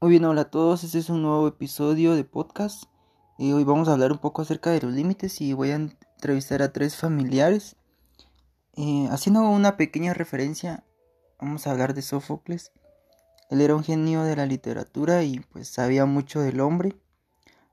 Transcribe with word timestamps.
Muy 0.00 0.10
bien, 0.10 0.26
hola 0.26 0.42
a 0.42 0.50
todos, 0.50 0.84
este 0.84 1.00
es 1.00 1.10
un 1.10 1.22
nuevo 1.22 1.48
episodio 1.48 2.14
de 2.14 2.22
podcast. 2.22 2.84
y 3.36 3.50
hoy 3.50 3.64
vamos 3.64 3.88
a 3.88 3.94
hablar 3.94 4.12
un 4.12 4.18
poco 4.18 4.42
acerca 4.42 4.70
de 4.70 4.80
los 4.80 4.92
límites 4.92 5.40
y 5.40 5.54
voy 5.54 5.72
a 5.72 5.74
entrevistar 5.74 6.62
a 6.62 6.72
tres 6.72 6.94
familiares. 6.94 7.74
Eh, 8.76 9.08
haciendo 9.10 9.40
una 9.40 9.76
pequeña 9.76 10.14
referencia, 10.14 10.84
vamos 11.40 11.66
a 11.66 11.72
hablar 11.72 11.94
de 11.94 12.02
Sófocles. 12.02 12.70
Él 13.50 13.60
era 13.60 13.74
un 13.74 13.82
genio 13.82 14.22
de 14.22 14.36
la 14.36 14.46
literatura 14.46 15.24
y 15.24 15.40
pues 15.40 15.66
sabía 15.66 16.06
mucho 16.06 16.38
del 16.42 16.60
hombre. 16.60 16.94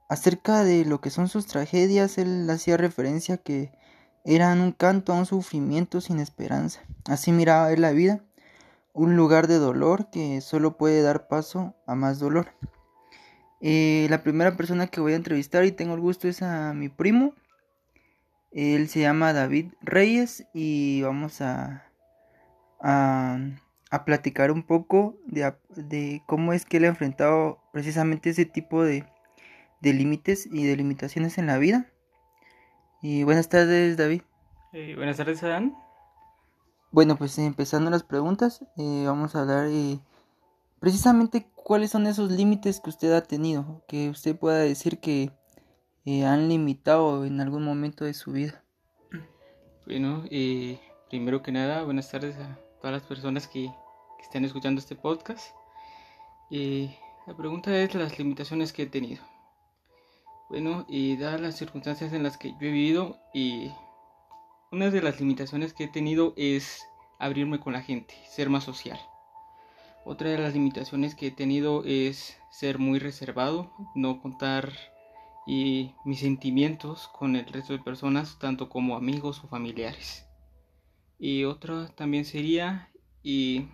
Acerca 0.08 0.64
de 0.64 0.84
lo 0.84 1.00
que 1.00 1.10
son 1.10 1.28
sus 1.28 1.46
tragedias, 1.46 2.18
él 2.18 2.50
hacía 2.50 2.76
referencia 2.76 3.36
que 3.36 3.70
eran 4.24 4.60
un 4.62 4.72
canto 4.72 5.12
a 5.12 5.16
un 5.16 5.26
sufrimiento 5.26 6.00
sin 6.00 6.18
esperanza. 6.18 6.80
Así 7.04 7.30
miraba 7.30 7.72
él 7.72 7.82
la 7.82 7.92
vida 7.92 8.24
un 8.96 9.14
lugar 9.14 9.46
de 9.46 9.58
dolor 9.58 10.08
que 10.10 10.40
solo 10.40 10.78
puede 10.78 11.02
dar 11.02 11.28
paso 11.28 11.76
a 11.86 11.94
más 11.94 12.18
dolor. 12.18 12.48
Eh, 13.60 14.06
la 14.08 14.22
primera 14.22 14.56
persona 14.56 14.86
que 14.86 15.00
voy 15.00 15.12
a 15.12 15.16
entrevistar 15.16 15.64
y 15.64 15.72
tengo 15.72 15.94
el 15.94 16.00
gusto 16.00 16.28
es 16.28 16.42
a 16.42 16.72
mi 16.72 16.88
primo. 16.88 17.34
Él 18.52 18.88
se 18.88 19.00
llama 19.00 19.34
David 19.34 19.72
Reyes 19.82 20.46
y 20.54 21.02
vamos 21.02 21.42
a, 21.42 21.84
a, 22.80 24.04
platicar 24.06 24.50
un 24.50 24.62
poco 24.62 25.18
de, 25.26 25.52
de, 25.76 26.22
cómo 26.26 26.54
es 26.54 26.64
que 26.64 26.78
él 26.78 26.84
ha 26.84 26.88
enfrentado 26.88 27.62
precisamente 27.72 28.30
ese 28.30 28.46
tipo 28.46 28.82
de, 28.82 29.04
de 29.80 29.92
límites 29.92 30.48
y 30.50 30.64
de 30.64 30.74
limitaciones 30.74 31.36
en 31.36 31.46
la 31.46 31.58
vida. 31.58 31.86
Y 33.02 33.24
buenas 33.24 33.50
tardes, 33.50 33.98
David. 33.98 34.22
Eh, 34.72 34.94
buenas 34.96 35.18
tardes, 35.18 35.42
Adán. 35.42 35.76
Bueno, 36.92 37.16
pues 37.16 37.36
empezando 37.38 37.90
las 37.90 38.04
preguntas, 38.04 38.64
eh, 38.76 39.04
vamos 39.06 39.34
a 39.34 39.42
hablar 39.42 39.66
eh, 39.66 39.98
precisamente 40.78 41.50
cuáles 41.54 41.90
son 41.90 42.06
esos 42.06 42.30
límites 42.30 42.80
que 42.80 42.90
usted 42.90 43.12
ha 43.12 43.22
tenido, 43.22 43.84
que 43.88 44.08
usted 44.08 44.38
pueda 44.38 44.58
decir 44.58 45.00
que 45.00 45.32
eh, 46.04 46.24
han 46.24 46.48
limitado 46.48 47.24
en 47.24 47.40
algún 47.40 47.64
momento 47.64 48.04
de 48.04 48.14
su 48.14 48.32
vida. 48.32 48.62
Bueno, 49.84 50.24
primero 51.10 51.42
que 51.42 51.52
nada, 51.52 51.82
buenas 51.82 52.10
tardes 52.10 52.36
a 52.36 52.58
todas 52.80 52.92
las 52.92 53.02
personas 53.02 53.46
que, 53.46 53.66
que 54.18 54.22
están 54.22 54.44
escuchando 54.44 54.80
este 54.80 54.96
podcast. 54.96 55.54
la 56.50 57.36
pregunta 57.36 57.76
es 57.76 57.94
las 57.94 58.18
limitaciones 58.18 58.72
que 58.72 58.84
he 58.84 58.86
tenido. 58.86 59.22
Bueno, 60.48 60.86
y 60.88 61.16
dadas 61.16 61.40
las 61.40 61.56
circunstancias 61.56 62.12
en 62.12 62.22
las 62.22 62.38
que 62.38 62.50
yo 62.52 62.56
he 62.60 62.70
vivido 62.70 63.18
y 63.34 63.72
una 64.72 64.90
de 64.90 65.00
las 65.00 65.20
limitaciones 65.20 65.72
que 65.72 65.84
he 65.84 65.88
tenido 65.88 66.34
es 66.36 66.86
abrirme 67.18 67.60
con 67.60 67.72
la 67.72 67.82
gente, 67.82 68.14
ser 68.28 68.50
más 68.50 68.64
social. 68.64 68.98
Otra 70.04 70.30
de 70.30 70.38
las 70.38 70.54
limitaciones 70.54 71.14
que 71.14 71.28
he 71.28 71.30
tenido 71.30 71.82
es 71.84 72.38
ser 72.50 72.78
muy 72.78 72.98
reservado, 72.98 73.72
no 73.94 74.20
contar 74.20 74.72
y 75.46 75.92
mis 76.04 76.20
sentimientos 76.20 77.08
con 77.08 77.36
el 77.36 77.46
resto 77.46 77.72
de 77.72 77.82
personas, 77.82 78.38
tanto 78.38 78.68
como 78.68 78.96
amigos 78.96 79.42
o 79.44 79.48
familiares. 79.48 80.26
Y 81.18 81.44
otra 81.44 81.88
también 81.94 82.24
sería 82.24 82.90
y 83.22 83.68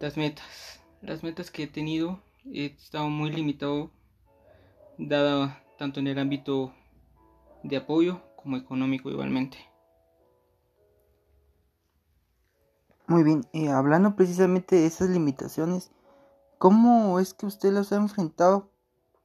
las 0.00 0.16
metas. 0.16 0.82
Las 1.00 1.22
metas 1.22 1.50
que 1.50 1.64
he 1.64 1.66
tenido 1.66 2.22
he 2.52 2.66
estado 2.66 3.08
muy 3.08 3.30
limitado, 3.30 3.90
dada 4.98 5.64
tanto 5.78 6.00
en 6.00 6.06
el 6.06 6.18
ámbito 6.18 6.72
de 7.64 7.76
apoyo 7.76 8.22
como 8.42 8.56
económico 8.56 9.10
igualmente. 9.10 9.58
Muy 13.06 13.24
bien, 13.24 13.42
eh, 13.52 13.68
hablando 13.68 14.16
precisamente 14.16 14.76
de 14.76 14.86
esas 14.86 15.10
limitaciones, 15.10 15.90
¿cómo 16.58 17.18
es 17.20 17.34
que 17.34 17.46
usted 17.46 17.72
las 17.72 17.92
ha 17.92 17.96
enfrentado 17.96 18.70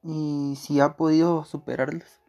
y 0.04 0.56
si 0.58 0.80
ha 0.80 0.98
podido 0.98 1.46
superarlas? 1.46 2.22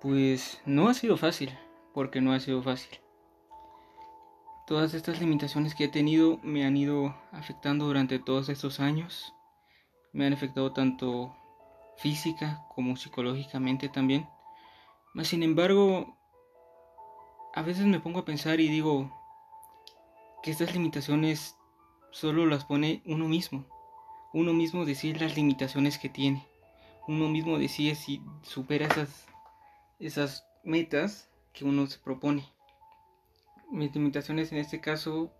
Pues 0.00 0.60
no 0.66 0.88
ha 0.88 0.94
sido 0.94 1.16
fácil, 1.16 1.56
porque 1.92 2.20
no 2.20 2.32
ha 2.32 2.40
sido 2.40 2.62
fácil. 2.62 2.98
Todas 4.66 4.94
estas 4.94 5.20
limitaciones 5.20 5.74
que 5.74 5.84
he 5.84 5.88
tenido 5.88 6.38
me 6.42 6.64
han 6.64 6.76
ido 6.76 7.14
afectando 7.32 7.84
durante 7.84 8.18
todos 8.18 8.48
estos 8.48 8.80
años. 8.80 9.34
Me 10.12 10.26
han 10.26 10.32
afectado 10.32 10.72
tanto 10.72 11.36
física 11.98 12.64
como 12.74 12.96
psicológicamente 12.96 13.88
también. 13.88 14.26
Sin 15.22 15.44
embargo, 15.44 16.18
a 17.54 17.62
veces 17.62 17.86
me 17.86 18.00
pongo 18.00 18.18
a 18.18 18.24
pensar 18.24 18.58
y 18.60 18.68
digo 18.68 19.12
que 20.42 20.50
estas 20.50 20.74
limitaciones 20.74 21.56
solo 22.10 22.46
las 22.46 22.64
pone 22.64 23.00
uno 23.06 23.28
mismo. 23.28 23.64
Uno 24.32 24.52
mismo 24.52 24.84
decide 24.84 25.20
las 25.20 25.36
limitaciones 25.36 25.98
que 25.98 26.08
tiene. 26.08 26.44
Uno 27.06 27.28
mismo 27.28 27.58
decide 27.58 27.94
si 27.94 28.20
supera 28.42 28.86
esas, 28.86 29.26
esas 30.00 30.46
metas 30.64 31.30
que 31.52 31.64
uno 31.64 31.86
se 31.86 32.00
propone. 32.00 32.44
Mis 33.70 33.94
limitaciones 33.94 34.50
en 34.50 34.58
este 34.58 34.80
caso, 34.80 35.32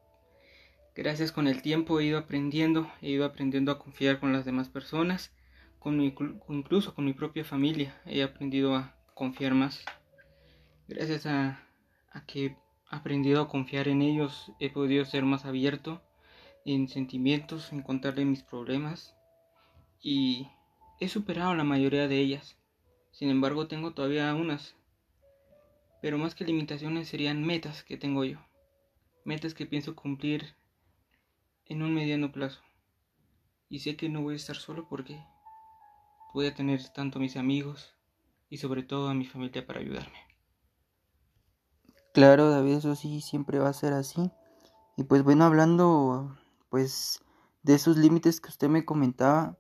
gracias 0.95 1.33
con 1.33 1.49
el 1.49 1.63
tiempo 1.63 1.99
he 1.99 2.05
ido 2.05 2.19
aprendiendo, 2.19 2.89
he 3.03 3.11
ido 3.11 3.25
aprendiendo 3.25 3.73
a 3.73 3.79
confiar 3.81 4.21
con 4.21 4.33
las 4.33 4.45
demás 4.45 4.69
personas, 4.69 5.33
con 5.81 6.01
incluso 6.01 6.95
con 6.95 7.05
mi 7.05 7.13
propia 7.13 7.45
familia. 7.45 8.01
He 8.07 8.23
aprendido 8.23 8.77
a 8.77 8.95
confiar 9.15 9.55
más. 9.55 9.85
Gracias 10.89 11.27
a, 11.27 11.67
que 12.27 12.47
he 12.47 12.57
aprendido 12.91 13.41
a 13.41 13.49
confiar 13.49 13.89
en 13.89 14.03
ellos, 14.03 14.53
he 14.61 14.71
podido 14.71 15.05
ser 15.05 15.25
más 15.25 15.45
abierto 15.45 16.03
en 16.65 16.89
sentimientos, 16.89 17.73
en 17.73 17.83
contarle 17.83 18.25
mis 18.25 18.43
problemas 18.43 19.17
y 20.01 20.49
he 21.01 21.09
superado 21.09 21.55
la 21.55 21.65
mayoría 21.65 22.09
de 22.09 22.19
ellas. 22.19 22.57
Sin 23.13 23.31
embargo, 23.31 23.69
tengo 23.69 23.95
todavía 23.95 24.35
unas. 24.35 24.75
Pero 26.03 26.19
más 26.19 26.35
que 26.35 26.45
limitaciones 26.45 27.09
serían 27.09 27.45
metas 27.45 27.85
que 27.85 27.97
tengo 27.97 28.25
yo. 28.25 28.39
Metas 29.25 29.55
que 29.55 29.67
pienso 29.67 29.95
cumplir 29.95 30.55
en 31.67 31.83
un 31.83 31.95
mediano 31.95 32.33
plazo. 32.33 32.61
Y 33.71 33.79
sé 33.79 33.97
que 33.97 34.09
no 34.09 34.23
voy 34.23 34.35
a 34.35 34.37
estar 34.37 34.57
solo 34.57 34.87
porque 34.89 35.25
voy 36.35 36.47
a 36.47 36.55
tener 36.55 36.87
tanto 36.91 37.19
mis 37.19 37.37
amigos 37.37 37.94
y 38.55 38.57
sobre 38.57 38.85
todo 38.85 39.09
a 39.09 39.15
mi 39.15 39.27
familia 39.27 39.67
para 39.67 39.81
ayudarme. 39.81 40.17
Claro, 42.13 42.51
David, 42.51 42.75
eso 42.75 42.95
sí 42.95 43.21
siempre 43.21 43.59
va 43.59 43.69
a 43.69 43.73
ser 43.73 43.93
así. 43.93 44.31
Y 44.97 45.03
pues 45.03 45.25
bueno, 45.25 45.45
hablando 45.45 46.39
pues 46.69 47.21
de 47.65 47.75
esos 47.75 47.97
límites 47.97 48.41
que 48.41 48.51
usted 48.51 48.69
me 48.69 48.85
comentaba, 48.85 49.59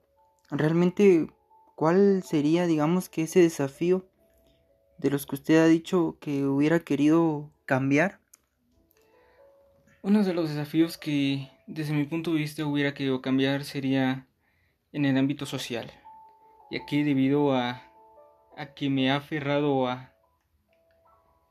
realmente 0.49 1.29
¿cuál 1.75 2.23
sería 2.23 2.69
digamos 2.69 3.09
que 3.09 3.23
ese 3.23 3.41
desafío 3.41 4.09
de 4.99 5.11
los 5.11 5.27
que 5.27 5.35
usted 5.35 5.61
ha 5.61 5.67
dicho 5.67 6.17
que 6.21 6.45
hubiera 6.45 6.79
querido 6.79 7.51
cambiar? 7.65 8.21
Uno 10.03 10.23
de 10.23 10.35
los 10.35 10.51
desafíos 10.51 10.99
que 10.99 11.51
desde 11.67 11.95
mi 11.95 12.05
punto 12.05 12.33
de 12.33 12.39
vista 12.39 12.65
hubiera 12.65 12.95
querido 12.95 13.21
cambiar 13.21 13.65
sería 13.65 14.29
en 14.93 15.05
el 15.05 15.17
ámbito 15.17 15.47
social, 15.47 15.91
y 16.71 16.77
aquí 16.77 17.03
debido 17.03 17.55
a 17.55 17.83
a 18.57 18.75
que 18.75 18.91
me 18.91 19.11
ha 19.11 19.17
aferrado 19.17 19.89
a, 19.89 20.15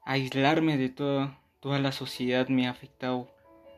aislarme 0.06 0.78
de 0.78 0.90
toda, 0.90 1.40
toda 1.60 1.80
la 1.80 1.92
sociedad, 1.92 2.48
me 2.50 2.68
ha 2.68 2.72
afectado 2.72 3.30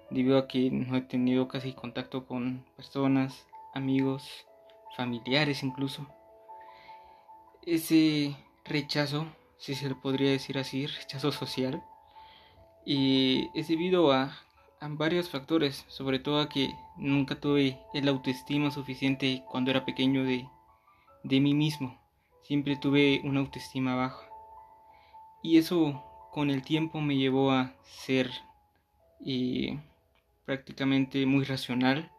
debido 0.10 0.38
a 0.38 0.48
que 0.48 0.72
no 0.72 0.98
he 0.98 1.02
tenido 1.02 1.48
casi 1.48 1.74
contacto 1.74 2.26
con 2.26 2.66
personas, 2.76 3.46
amigos, 3.74 4.46
familiares 4.96 5.64
incluso. 5.64 6.08
Ese 7.64 8.36
rechazo, 8.64 9.28
si 9.58 9.76
se 9.76 9.90
le 9.90 9.96
podría 9.96 10.32
decir 10.32 10.58
así, 10.58 10.86
rechazo 10.88 11.32
social, 11.32 11.84
y 12.86 13.50
es 13.56 13.68
debido 13.68 14.12
a, 14.12 14.38
a 14.80 14.88
varios 14.88 15.30
factores, 15.30 15.86
sobre 15.88 16.20
todo 16.20 16.40
a 16.40 16.50
que 16.50 16.76
nunca 16.98 17.40
tuve 17.40 17.80
el 17.94 18.08
autoestima 18.08 18.70
suficiente 18.72 19.44
cuando 19.50 19.72
era 19.72 19.86
pequeño 19.86 20.24
de, 20.24 20.48
de 21.24 21.40
mí 21.40 21.56
mismo 21.56 22.05
siempre 22.46 22.78
tuve 22.78 23.22
una 23.24 23.40
autoestima 23.40 23.96
baja. 23.96 24.30
Y 25.42 25.58
eso 25.58 26.04
con 26.32 26.50
el 26.50 26.64
tiempo 26.64 27.02
me 27.02 27.18
llevó 27.18 27.52
a 27.52 27.74
ser 27.84 28.30
eh, 29.26 29.80
prácticamente 30.46 31.26
muy 31.26 31.44
racional 31.44 32.12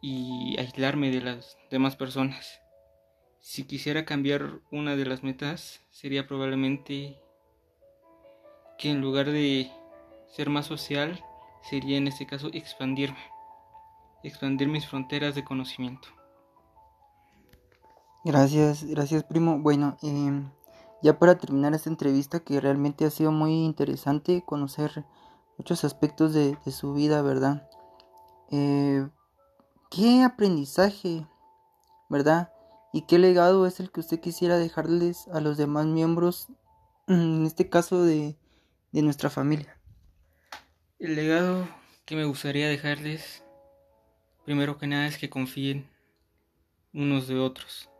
y 0.00 0.56
aislarme 0.58 1.10
de 1.10 1.20
las 1.22 1.58
demás 1.70 1.96
personas. 1.96 2.60
Si 3.40 3.64
quisiera 3.64 4.04
cambiar 4.04 4.60
una 4.70 4.94
de 4.94 5.04
las 5.04 5.22
metas 5.24 5.80
sería 5.90 6.26
probablemente 6.26 7.18
que 8.78 8.90
en 8.90 9.00
lugar 9.00 9.30
de 9.30 9.70
ser 10.28 10.50
más 10.50 10.66
social 10.66 11.24
sería 11.62 11.98
en 11.98 12.06
este 12.06 12.26
caso 12.26 12.50
expandirme, 12.52 13.18
expandir 14.22 14.68
mis 14.68 14.86
fronteras 14.86 15.34
de 15.34 15.44
conocimiento. 15.44 16.21
Gracias, 18.24 18.84
gracias 18.84 19.24
primo. 19.24 19.58
Bueno, 19.58 19.98
em, 20.00 20.48
ya 21.02 21.18
para 21.18 21.38
terminar 21.38 21.74
esta 21.74 21.90
entrevista 21.90 22.38
que 22.40 22.60
realmente 22.60 23.04
ha 23.04 23.10
sido 23.10 23.32
muy 23.32 23.64
interesante 23.64 24.44
conocer 24.46 25.04
muchos 25.58 25.84
aspectos 25.84 26.32
de, 26.32 26.56
su 26.70 26.94
vida, 26.94 27.20
¿verdad? 27.22 27.68
Eh, 28.52 29.08
¿qué 29.90 30.22
aprendizaje, 30.22 31.26
verdad? 32.08 32.52
¿Y 32.92 33.02
qué 33.02 33.18
legado 33.18 33.66
es 33.66 33.80
el 33.80 33.90
que 33.90 34.00
usted 34.00 34.20
quisiera 34.20 34.56
dejarles 34.56 35.26
a 35.28 35.40
los 35.40 35.56
demás 35.56 35.86
miembros, 35.86 36.46
en 37.08 37.44
este 37.44 37.68
caso 37.68 38.04
de, 38.04 38.36
de 38.92 39.02
nuestra 39.02 39.30
familia? 39.30 39.80
El 41.00 41.16
legado 41.16 41.66
que 42.04 42.14
me 42.14 42.24
gustaría 42.24 42.68
dejarles, 42.68 43.42
primero 44.44 44.78
que 44.78 44.86
nada, 44.86 45.08
es 45.08 45.18
que 45.18 45.28
confíen 45.28 45.90
unos 46.92 47.26
de 47.26 47.40
otros. 47.40 47.91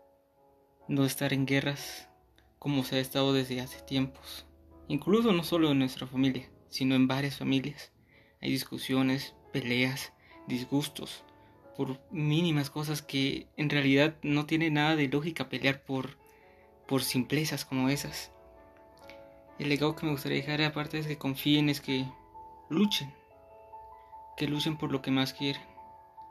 No 0.89 1.05
estar 1.05 1.33
en 1.33 1.47
guerras 1.47 2.09
como 2.59 2.85
se 2.85 2.97
ha 2.97 3.01
estado 3.01 3.33
desde 3.33 3.61
hace 3.61 3.81
tiempos. 3.83 4.47
Incluso 4.89 5.33
no 5.33 5.45
solo 5.45 5.71
en 5.71 5.79
nuestra 5.79 6.07
familia, 6.07 6.51
sino 6.69 6.95
en 6.95 7.09
varias 7.09 7.39
familias. 7.39 7.93
Hay 8.41 8.51
discusiones, 8.51 9.35
peleas, 9.53 10.13
disgustos 10.47 11.25
por 11.77 12.01
mínimas 12.11 12.69
cosas 12.71 13.01
que 13.01 13.47
en 13.57 13.71
realidad 13.71 14.17
no 14.23 14.47
tiene 14.47 14.71
nada 14.71 14.97
de 14.97 15.09
lógica 15.09 15.49
pelear 15.49 15.83
por 15.85 16.19
por 16.87 17.03
simplezas 17.03 17.65
como 17.65 17.89
esas. 17.89 18.33
El 19.59 19.69
legado 19.69 19.97
que 19.97 20.05
me 20.05 20.13
gustaría 20.13 20.39
dejar 20.39 20.61
aparte 20.63 20.99
es 20.99 21.07
que 21.07 21.17
confíen, 21.17 21.69
es 21.69 21.81
que 21.81 22.05
luchen, 22.69 23.15
que 24.37 24.47
luchen 24.47 24.77
por 24.77 24.93
lo 24.93 25.01
que 25.01 25.11
más 25.11 25.33
quieren, 25.33 25.63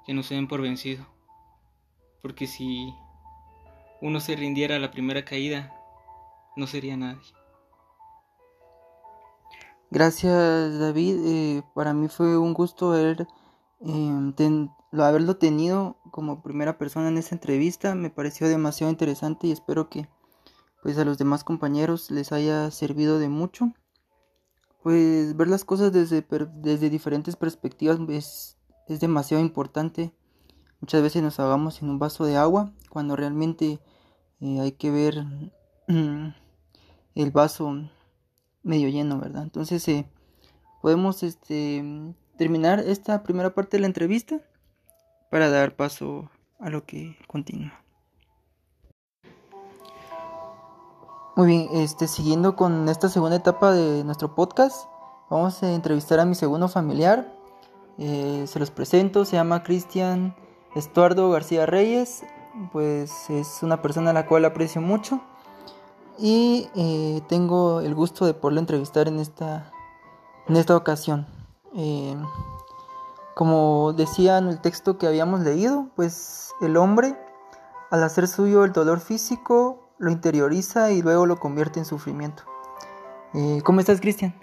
que 0.06 0.14
no 0.14 0.24
se 0.24 0.36
den 0.36 0.48
por 0.48 0.62
vencido. 0.62 1.08
Porque 2.22 2.46
si 2.46 2.94
uno 4.02 4.20
se 4.20 4.36
rindiera 4.36 4.76
a 4.76 4.80
la 4.80 4.92
primera 4.92 5.24
caída, 5.24 5.74
no 6.56 6.68
sería 6.68 6.98
nadie. 6.98 7.22
Gracias 9.90 10.80
David, 10.80 11.16
eh, 11.26 11.64
para 11.76 11.94
mí 11.94 12.08
fue 12.08 12.38
un 12.38 12.54
gusto 12.54 12.94
haber, 12.94 13.28
eh, 13.82 14.68
haberlo 14.94 15.38
tenido 15.38 15.98
como 16.12 16.42
primera 16.42 16.78
persona 16.78 17.10
en 17.10 17.18
esta 17.18 17.36
entrevista, 17.36 17.94
me 17.96 18.10
pareció 18.10 18.48
demasiado 18.48 18.92
interesante 18.92 19.48
y 19.48 19.52
espero 19.52 19.90
que 19.90 20.08
pues 20.82 20.98
a 20.98 21.06
los 21.06 21.18
demás 21.18 21.44
compañeros 21.44 22.10
les 22.10 22.32
haya 22.32 22.72
servido 22.72 23.20
de 23.20 23.30
mucho 23.30 23.74
pues 24.82 25.36
ver 25.38 25.48
las 25.48 25.64
cosas 25.64 25.94
desde, 25.94 26.26
desde 26.56 26.90
diferentes 26.90 27.36
perspectivas 27.36 28.00
es, 28.10 28.58
es 28.88 29.00
demasiado 29.00 29.44
importante. 29.44 30.14
Muchas 30.80 31.04
veces 31.04 31.22
nos 31.22 31.40
ahogamos 31.40 31.82
en 31.82 31.90
un 31.90 32.00
vaso 32.00 32.26
de 32.26 32.38
agua 32.38 32.74
cuando 32.90 33.16
realmente 33.16 33.80
eh, 34.42 34.60
hay 34.60 34.72
que 34.74 34.92
ver 34.92 35.26
el 35.88 37.32
vaso 37.32 37.76
medio 38.64 38.90
lleno, 38.90 39.20
¿verdad? 39.20 39.44
Entonces 39.44 39.88
eh, 39.88 40.08
podemos 40.82 41.24
este, 41.24 41.84
terminar 42.38 42.80
esta 42.80 43.24
primera 43.24 43.54
parte 43.54 43.78
de 43.78 43.82
la 43.82 43.88
entrevista 43.88 44.40
para 45.30 45.50
dar 45.50 45.76
paso 45.76 46.30
a 46.60 46.70
lo 46.70 46.86
que 46.86 47.18
continúa. 47.28 47.74
Muy 51.36 51.48
bien, 51.48 51.70
este, 51.74 52.08
siguiendo 52.08 52.56
con 52.56 52.90
esta 52.90 53.08
segunda 53.10 53.38
etapa 53.38 53.72
de 53.72 54.04
nuestro 54.04 54.36
podcast, 54.36 54.86
vamos 55.30 55.64
a 55.64 55.74
entrevistar 55.74 56.20
a 56.20 56.26
mi 56.26 56.36
segundo 56.36 56.68
familiar. 56.68 57.34
Eh, 57.98 58.46
se 58.48 58.60
los 58.60 58.70
presento, 58.70 59.24
se 59.24 59.38
llama 59.38 59.64
Cristian 59.64 60.36
Estuardo 60.76 61.30
García 61.30 61.66
Reyes, 61.66 62.24
pues 62.72 63.30
es 63.30 63.64
una 63.64 63.82
persona 63.82 64.12
a 64.12 64.14
la 64.14 64.26
cual 64.26 64.46
aprecio 64.46 64.82
mucho 64.82 65.22
y 66.18 66.70
eh, 66.76 67.22
tengo 67.28 67.82
el 67.82 67.96
gusto 67.96 68.26
de 68.26 68.34
poderlo 68.34 68.60
entrevistar 68.60 69.08
en 69.08 69.20
esta, 69.20 69.72
en 70.48 70.56
esta 70.56 70.76
ocasión. 70.76 71.26
Eh, 71.76 72.16
como 73.34 73.94
decía 73.94 74.38
en 74.38 74.48
el 74.48 74.60
texto 74.60 74.98
que 74.98 75.08
habíamos 75.08 75.40
leído, 75.42 75.88
pues 75.96 76.52
el 76.62 76.78
hombre, 76.78 77.16
al 77.90 78.04
hacer 78.04 78.28
suyo 78.28 78.66
el 78.66 78.74
dolor 78.74 79.00
físico, 79.00 79.90
lo 79.98 80.12
interioriza 80.12 80.92
y 80.92 81.02
luego 81.02 81.26
lo 81.26 81.40
convierte 81.40 81.80
en 81.80 81.86
sufrimiento. 81.86 82.44
Eh, 83.34 83.62
¿Cómo 83.64 83.80
estás, 83.80 84.02
Cristian? 84.02 84.36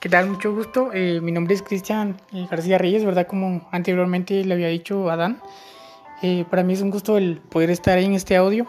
¿Qué 0.00 0.08
tal? 0.08 0.28
Mucho 0.28 0.54
gusto. 0.54 0.90
Eh, 0.92 1.20
mi 1.20 1.32
nombre 1.32 1.54
es 1.54 1.62
Cristian 1.62 2.20
García 2.48 2.78
Reyes, 2.78 3.04
¿verdad? 3.04 3.26
Como 3.26 3.68
anteriormente 3.72 4.44
le 4.44 4.54
había 4.54 4.68
dicho 4.68 5.10
Adán. 5.10 5.42
Para 6.50 6.62
mí 6.62 6.72
es 6.72 6.82
un 6.82 6.90
gusto 6.90 7.16
el 7.16 7.40
poder 7.40 7.70
estar 7.70 7.98
en 7.98 8.14
este 8.14 8.36
audio. 8.36 8.66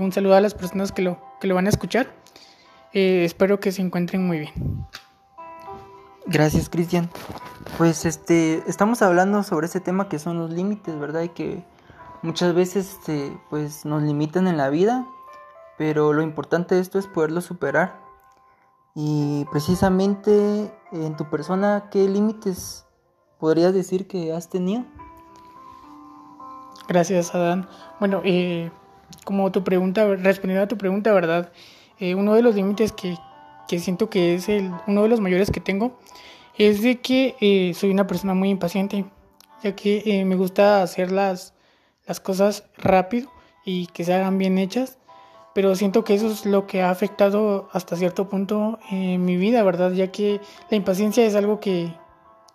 un 0.00 0.12
saludo 0.12 0.34
a 0.34 0.40
las 0.40 0.54
personas 0.54 0.92
que 0.92 1.02
lo, 1.02 1.18
que 1.40 1.46
lo 1.46 1.54
van 1.54 1.66
a 1.66 1.70
escuchar. 1.70 2.08
espero 2.92 3.60
que 3.60 3.72
se 3.72 3.82
encuentren 3.82 4.26
muy 4.26 4.40
bien. 4.40 4.86
Gracias, 6.26 6.68
Cristian. 6.68 7.10
Pues 7.78 8.04
este, 8.04 8.62
estamos 8.68 9.02
hablando 9.02 9.42
sobre 9.42 9.66
ese 9.66 9.80
tema 9.80 10.08
que 10.08 10.18
son 10.18 10.38
los 10.38 10.50
límites, 10.50 10.98
¿verdad? 10.98 11.22
Y 11.22 11.30
que 11.30 11.64
muchas 12.22 12.54
veces 12.54 12.98
este, 12.98 13.36
pues 13.48 13.84
nos 13.84 14.02
limitan 14.02 14.46
en 14.46 14.56
la 14.56 14.68
vida, 14.68 15.06
pero 15.78 16.12
lo 16.12 16.22
importante 16.22 16.74
de 16.74 16.82
esto 16.82 16.98
es 16.98 17.06
poderlo 17.06 17.40
superar. 17.40 17.98
Y 18.94 19.46
precisamente 19.50 20.72
en 20.92 21.16
tu 21.16 21.28
persona, 21.30 21.88
¿qué 21.90 22.08
límites 22.08 22.86
podrías 23.38 23.72
decir 23.72 24.06
que 24.06 24.32
has 24.32 24.50
tenido? 24.50 24.84
Gracias, 26.90 27.36
Adán. 27.36 27.68
Bueno, 28.00 28.20
eh, 28.24 28.72
como 29.22 29.52
tu 29.52 29.62
pregunta, 29.62 30.04
respondiendo 30.16 30.64
a 30.64 30.66
tu 30.66 30.76
pregunta, 30.76 31.12
¿verdad? 31.12 31.52
Eh, 32.00 32.16
uno 32.16 32.34
de 32.34 32.42
los 32.42 32.56
límites 32.56 32.90
que, 32.90 33.16
que, 33.68 33.78
siento 33.78 34.10
que 34.10 34.34
es 34.34 34.48
el, 34.48 34.72
uno 34.88 35.04
de 35.04 35.08
los 35.08 35.20
mayores 35.20 35.52
que 35.52 35.60
tengo 35.60 36.00
es 36.58 36.82
de 36.82 37.00
que 37.00 37.36
eh, 37.40 37.74
soy 37.74 37.92
una 37.92 38.08
persona 38.08 38.34
muy 38.34 38.50
impaciente, 38.50 39.04
ya 39.62 39.76
que 39.76 40.24
me 40.26 40.34
gusta 40.34 40.82
hacer 40.82 41.12
las, 41.12 41.54
las 42.08 42.18
cosas 42.18 42.64
rápido 42.76 43.30
y 43.64 43.86
que 43.86 44.02
se 44.02 44.12
hagan 44.12 44.36
bien 44.36 44.58
hechas. 44.58 44.98
Pero 45.54 45.76
siento 45.76 46.02
que 46.02 46.14
eso 46.14 46.26
es 46.26 46.44
lo 46.44 46.66
que 46.66 46.82
ha 46.82 46.90
afectado 46.90 47.68
hasta 47.72 47.94
cierto 47.94 48.28
punto 48.28 48.80
en 48.90 49.24
mi 49.24 49.36
vida, 49.36 49.62
¿verdad? 49.62 49.92
Ya 49.92 50.10
que 50.10 50.40
la 50.68 50.76
impaciencia 50.76 51.24
es 51.24 51.36
algo 51.36 51.60
que, 51.60 51.94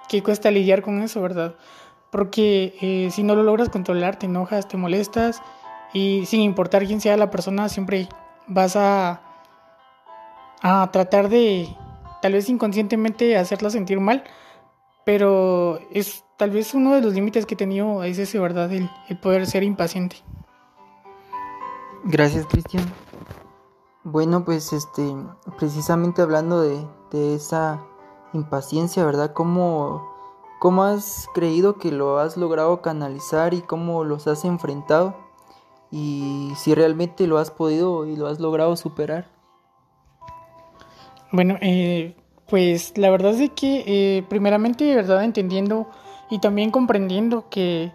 que 0.09 0.21
cuesta 0.21 0.51
lidiar 0.51 0.81
con 0.81 1.01
eso, 1.01 1.21
¿verdad? 1.21 1.55
Porque 2.15 2.77
eh, 2.79 3.09
si 3.11 3.23
no 3.23 3.35
lo 3.35 3.43
logras 3.43 3.67
controlar, 3.67 4.17
te 4.17 4.25
enojas, 4.25 4.69
te 4.69 4.77
molestas 4.77 5.41
y 5.91 6.25
sin 6.25 6.39
importar 6.39 6.85
quién 6.85 7.01
sea 7.01 7.17
la 7.17 7.29
persona, 7.29 7.67
siempre 7.67 8.07
vas 8.47 8.77
a, 8.77 9.19
a 10.61 10.89
tratar 10.93 11.27
de, 11.27 11.67
tal 12.21 12.31
vez 12.31 12.47
inconscientemente, 12.47 13.35
hacerla 13.35 13.69
sentir 13.69 13.99
mal. 13.99 14.23
Pero 15.03 15.81
es 15.91 16.23
tal 16.37 16.51
vez 16.51 16.73
uno 16.73 16.93
de 16.93 17.01
los 17.01 17.13
límites 17.13 17.45
que 17.45 17.55
he 17.55 17.57
tenido 17.57 18.01
es 18.05 18.17
ese, 18.17 18.39
¿verdad? 18.39 18.71
El, 18.71 18.89
poder 19.21 19.45
ser 19.45 19.63
impaciente. 19.63 20.15
Gracias, 22.05 22.45
Cristian. 22.45 22.85
Bueno, 24.05 24.45
pues 24.45 24.71
este, 24.71 25.03
precisamente 25.57 26.21
hablando 26.21 26.61
de, 26.61 26.79
de 27.11 27.35
esa 27.35 27.83
impaciencia, 28.31 29.03
¿verdad? 29.03 29.33
¿Cómo, 29.33 30.14
¿Cómo 30.65 30.83
has 30.83 31.29
creído 31.35 31.77
que 31.77 31.91
lo 31.91 32.17
has 32.17 32.37
logrado 32.37 32.81
canalizar 32.81 33.53
y 33.53 33.61
cómo 33.61 34.03
los 34.03 34.25
has 34.25 34.45
enfrentado? 34.45 35.15
Y 35.91 36.53
si 36.55 36.73
realmente 36.73 37.27
lo 37.27 37.37
has 37.37 37.51
podido 37.51 38.07
y 38.07 38.15
lo 38.15 38.25
has 38.25 38.39
logrado 38.39 38.75
superar. 38.75 39.27
Bueno, 41.31 41.59
eh, 41.61 42.15
pues 42.49 42.97
la 42.97 43.11
verdad 43.11 43.39
es 43.39 43.51
que 43.51 43.83
eh, 43.85 44.23
primeramente, 44.27 44.95
¿verdad? 44.95 45.23
Entendiendo 45.23 45.87
y 46.31 46.39
también 46.39 46.71
comprendiendo 46.71 47.47
que, 47.47 47.91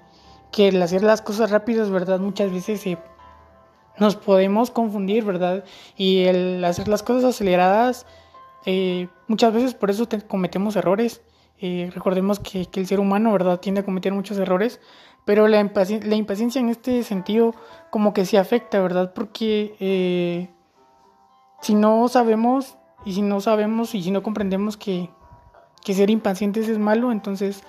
que 0.52 0.68
el 0.68 0.80
hacer 0.80 1.02
las 1.02 1.22
cosas 1.22 1.50
rápidas, 1.50 1.90
¿verdad? 1.90 2.20
Muchas 2.20 2.52
veces 2.52 2.84
nos 3.98 4.14
podemos 4.14 4.70
confundir, 4.70 5.24
¿verdad? 5.24 5.64
Y 5.96 6.22
el 6.26 6.64
hacer 6.64 6.86
las 6.86 7.02
cosas 7.02 7.34
aceleradas, 7.34 8.06
eh, 8.64 9.08
muchas 9.26 9.52
veces 9.52 9.74
por 9.74 9.90
eso 9.90 10.06
cometemos 10.28 10.76
errores. 10.76 11.20
Eh, 11.62 11.90
recordemos 11.94 12.40
que, 12.40 12.66
el 12.74 12.86
ser 12.86 13.00
humano, 13.00 13.32
¿verdad?, 13.32 13.60
tiende 13.60 13.82
a 13.82 13.84
cometer 13.84 14.12
muchos 14.12 14.38
errores, 14.38 14.80
pero 15.26 15.46
la, 15.46 15.60
impaciencia 15.60 16.60
en 16.60 16.70
este 16.70 17.02
sentido 17.02 17.54
como 17.90 18.14
que 18.14 18.24
sí 18.24 18.38
afecta, 18.38 18.80
¿verdad? 18.80 19.12
Porque 19.14 19.76
eh, 19.78 20.48
si 21.60 21.74
no 21.74 22.08
sabemos, 22.08 22.78
y 23.04 23.12
si 23.12 23.22
no 23.22 23.40
sabemos, 23.40 23.94
y 23.94 24.02
si 24.02 24.10
no 24.10 24.22
comprendemos 24.22 24.78
que, 24.78 25.10
que 25.84 25.92
ser 25.92 26.08
impacientes 26.08 26.68
es 26.68 26.78
malo, 26.78 27.12
entonces 27.12 27.62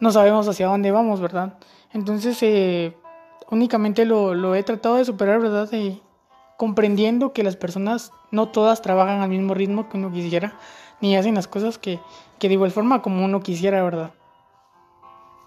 no 0.00 0.10
sabemos 0.10 0.48
hacia 0.48 0.66
dónde 0.66 0.90
vamos, 0.90 1.20
¿verdad? 1.20 1.58
Entonces, 1.92 2.42
eh, 2.42 2.96
únicamente 3.50 4.06
lo, 4.06 4.34
lo, 4.34 4.54
he 4.54 4.62
tratado 4.62 4.96
de 4.96 5.04
superar, 5.04 5.40
¿verdad? 5.40 5.68
comprendiendo 6.56 7.32
que 7.32 7.42
las 7.42 7.56
personas 7.56 8.12
no 8.30 8.48
todas 8.48 8.82
trabajan 8.82 9.20
al 9.20 9.30
mismo 9.30 9.54
ritmo 9.54 9.88
que 9.88 9.96
uno 9.96 10.12
quisiera, 10.12 10.58
ni 11.00 11.16
hacen 11.16 11.34
las 11.34 11.48
cosas 11.48 11.78
que, 11.78 12.00
que 12.38 12.48
de 12.48 12.54
igual 12.54 12.70
forma 12.70 13.02
como 13.02 13.24
uno 13.24 13.40
quisiera, 13.40 13.82
¿verdad? 13.82 14.12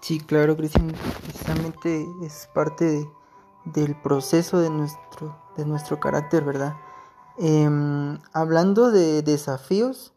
Sí, 0.00 0.20
claro, 0.20 0.56
Cristian, 0.56 0.92
precisamente 1.22 2.06
es 2.22 2.48
parte 2.54 3.08
del 3.64 3.96
proceso 3.96 4.58
de 4.58 4.68
nuestro, 4.68 5.36
de 5.56 5.64
nuestro 5.64 5.98
carácter, 5.98 6.44
¿verdad? 6.44 6.76
Em, 7.38 8.18
hablando 8.32 8.90
de 8.90 9.22
desafíos, 9.22 10.12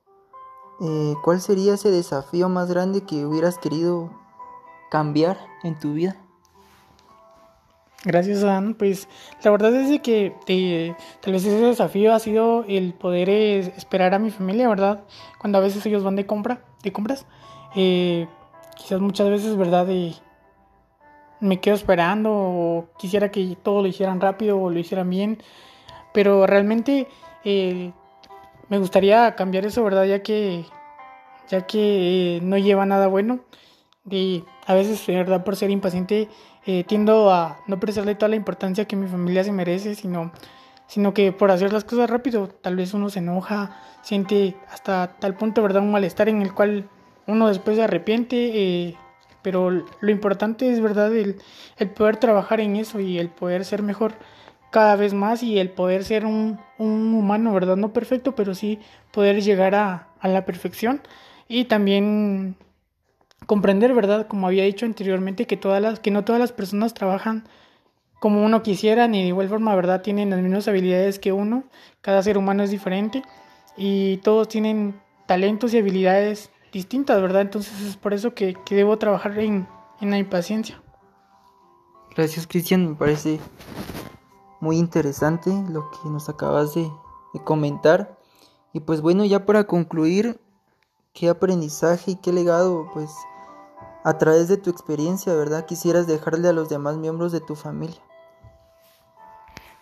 eh, 0.82 1.15
¿cuál 1.24 1.41
sería 1.41 1.75
ese 1.75 1.89
desafío 1.89 2.50
más 2.50 2.70
grande 2.70 3.06
que 3.06 3.25
hubieras 3.25 3.58
querido 3.58 4.12
cambiar 4.91 5.39
en 5.63 5.79
tu 5.79 5.94
vida? 5.94 6.26
Gracias, 8.04 8.44
Adán. 8.44 8.75
Pues 8.75 9.08
la 9.44 9.51
verdad 9.51 9.75
es 9.75 10.00
que 10.01 10.36
eh, 10.48 10.96
tal 11.20 11.34
vez 11.34 11.46
ese 11.46 11.58
desafío 11.58 12.13
ha 12.13 12.20
sido 12.20 12.63
el 12.68 12.94
poder 12.94 13.30
eh, 13.30 13.60
esperar 13.75 14.13
a 14.13 14.20
mi 14.20 14.30
familia, 14.30 14.70
¿verdad? 14.70 15.04
Cuando 15.39 15.58
a 15.58 15.62
veces 15.62 15.86
ellos 15.86 16.04
van 16.04 16.16
de 16.16 16.25
compra, 16.25 16.62
de 16.84 16.92
compras. 16.92 17.25
Eh, 17.75 18.27
quizás 18.75 19.01
muchas 19.01 19.30
veces, 19.30 19.58
¿verdad? 19.58 19.88
me 21.39 21.60
quedo 21.60 21.75
esperando 21.75 22.32
o 22.32 22.89
quisiera 22.98 23.30
que 23.30 23.58
todo 23.62 23.82
lo 23.82 23.88
hicieran 23.88 24.22
rápido 24.22 24.60
o 24.60 24.70
lo 24.70 24.80
hicieran 24.80 25.10
bien. 25.10 25.42
Pero 26.13 26.48
realmente 26.48 27.08
me 27.44 28.77
gustaría 28.77 29.36
cambiar 29.36 29.66
eso, 29.66 29.84
¿verdad? 29.84 30.06
Ya 30.06 30.22
que, 30.24 30.66
ya 31.50 31.66
que 31.66 32.39
no 32.44 32.58
lleva 32.58 32.86
nada 32.86 33.08
bueno. 33.08 33.39
Y 34.10 34.44
a 34.66 34.74
veces, 34.74 35.06
¿verdad? 35.08 35.44
Por 35.44 35.56
ser 35.56 35.70
impaciente 35.70 36.30
eh, 36.66 36.84
tiendo 36.86 37.32
a 37.32 37.60
no 37.68 37.80
prestarle 37.80 38.16
toda 38.16 38.30
la 38.30 38.36
importancia 38.36 38.86
que 38.86 38.96
mi 38.96 39.08
familia 39.08 39.44
se 39.44 39.52
merece, 39.52 39.96
sino, 39.96 40.32
sino 40.88 41.14
que 41.14 41.32
por 41.32 41.52
hacer 41.52 41.74
las 41.74 41.84
cosas 41.84 42.10
rápido, 42.10 42.48
tal 42.48 42.76
vez 42.76 42.94
uno 42.94 43.10
se 43.10 43.20
enoja, 43.20 43.78
siente 44.02 44.56
hasta 44.72 45.16
tal 45.20 45.36
punto, 45.36 45.62
¿verdad? 45.62 45.82
Un 45.82 45.92
malestar 45.92 46.30
en 46.30 46.42
el 46.42 46.54
cual 46.54 46.90
uno 47.26 47.48
después 47.48 47.78
se 47.78 47.84
arrepiente, 47.84 48.88
eh, 48.88 48.96
pero 49.42 49.70
lo 49.70 50.12
importante 50.12 50.72
es, 50.72 50.82
¿verdad? 50.82 51.16
El, 51.16 51.38
el, 51.78 51.90
poder 51.90 52.18
trabajar 52.18 52.60
en 52.60 52.76
eso 52.76 53.00
y 53.00 53.18
el 53.20 53.30
poder 53.30 53.66
ser 53.66 53.82
mejor 53.82 54.16
cada 54.72 54.96
vez 54.96 55.14
más 55.14 55.44
y 55.44 55.60
el 55.60 55.70
poder 55.70 56.04
ser 56.04 56.26
un, 56.26 56.60
un 56.78 57.14
humano, 57.14 57.54
¿verdad? 57.54 57.78
No 57.78 57.94
perfecto, 57.94 58.36
pero 58.36 58.56
sí 58.56 58.80
poder 59.12 59.42
llegar 59.42 59.76
a, 59.76 60.10
a 60.20 60.28
la 60.28 60.46
perfección 60.46 61.02
y 61.48 61.66
también 61.66 62.58
comprender, 63.48 63.96
¿verdad? 63.96 64.27
Como 64.27 64.46
había 64.46 64.66
dicho 64.66 64.86
anteriormente, 64.86 65.48
que, 65.48 65.58
todas 65.58 65.82
las, 65.82 66.00
que 66.00 66.12
no 66.12 66.24
todas 66.24 66.39
las 66.39 66.51
personas 66.51 66.94
trabajan 66.94 67.48
como 68.20 68.46
uno 68.46 68.62
quisiera, 68.62 69.08
ni 69.08 69.22
de 69.22 69.30
igual 69.30 69.50
forma, 69.50 69.75
¿verdad? 69.75 70.01
Tienen 70.01 70.30
las 70.30 70.42
mismas 70.42 70.68
habilidades 70.68 71.18
que 71.18 71.32
uno, 71.32 71.63
cada 72.01 72.22
ser 72.22 72.38
humano 72.38 72.63
es 72.63 72.70
diferente 72.70 73.24
y 73.75 74.18
todos 74.18 74.48
tienen 74.48 75.00
talentos 75.27 75.74
y 75.74 75.80
habilidades 75.80 76.51
distintas, 76.72 77.22
¿verdad? 77.22 77.42
Entonces 77.42 77.80
es 77.82 77.96
por 77.96 78.13
eso 78.13 78.34
que, 78.34 78.56
debo 78.70 78.98
trabajar 78.98 79.39
en, 79.39 79.68
en 80.01 80.12
la 80.12 80.18
impaciencia. 80.18 80.82
Gracias, 82.16 82.48
Cristian, 82.48 82.89
me 82.89 82.96
parece 82.96 83.39
muy 84.60 84.77
interesante 84.77 85.51
lo 85.70 85.89
que 85.92 86.10
nos 86.10 86.27
acabas 86.27 86.74
de, 86.74 86.89
de 87.34 87.44
comentar. 87.44 88.18
Y 88.74 88.82
pues 88.82 89.01
bueno, 89.01 89.24
ya 89.24 89.46
para 89.46 89.66
concluir, 89.66 90.39
qué 91.18 91.30
aprendizaje 91.30 92.12
y 92.12 92.16
qué 92.18 92.32
legado, 92.32 92.89
pues, 92.94 93.10
a 94.08 94.18
través 94.18 94.48
de 94.48 94.56
tu 94.56 94.70
experiencia, 94.70 95.34
¿verdad? 95.34 95.66
Quisieras 95.66 96.08
dejarle 96.08 96.48
a 96.48 96.54
los 96.54 96.70
demás 96.70 96.96
miembros 96.96 97.34
de 97.34 97.42
tu 97.42 97.56
familia. 97.56 98.00